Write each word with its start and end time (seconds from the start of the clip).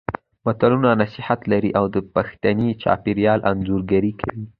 متلونه 0.45 0.89
نصيحت 1.01 1.41
لري 1.51 1.71
او 1.79 1.85
د 1.93 1.97
پښتني 2.15 2.69
چاپېریال 2.81 3.39
انځورګري 3.51 4.11
کوي 4.21 4.45